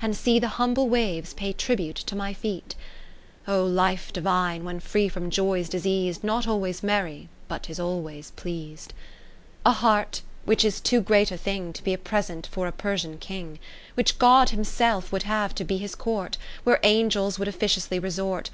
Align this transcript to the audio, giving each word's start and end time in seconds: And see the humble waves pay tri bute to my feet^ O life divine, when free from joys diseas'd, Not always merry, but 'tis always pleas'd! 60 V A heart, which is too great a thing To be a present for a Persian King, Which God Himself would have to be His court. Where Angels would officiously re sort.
And 0.00 0.16
see 0.16 0.38
the 0.38 0.46
humble 0.62 0.88
waves 0.88 1.34
pay 1.34 1.52
tri 1.52 1.74
bute 1.74 1.96
to 1.96 2.14
my 2.14 2.32
feet^ 2.32 2.76
O 3.48 3.64
life 3.66 4.12
divine, 4.12 4.62
when 4.64 4.78
free 4.78 5.08
from 5.08 5.28
joys 5.28 5.68
diseas'd, 5.68 6.22
Not 6.22 6.46
always 6.46 6.84
merry, 6.84 7.28
but 7.48 7.64
'tis 7.64 7.80
always 7.80 8.30
pleas'd! 8.36 8.92
60 8.92 8.94
V 8.94 9.00
A 9.66 9.72
heart, 9.72 10.22
which 10.44 10.64
is 10.64 10.80
too 10.80 11.00
great 11.00 11.32
a 11.32 11.36
thing 11.36 11.72
To 11.72 11.82
be 11.82 11.92
a 11.92 11.98
present 11.98 12.46
for 12.46 12.68
a 12.68 12.70
Persian 12.72 13.18
King, 13.18 13.58
Which 13.94 14.20
God 14.20 14.50
Himself 14.50 15.10
would 15.10 15.24
have 15.24 15.52
to 15.56 15.64
be 15.64 15.78
His 15.78 15.96
court. 15.96 16.38
Where 16.62 16.78
Angels 16.84 17.40
would 17.40 17.48
officiously 17.48 17.98
re 17.98 18.10
sort. 18.10 18.50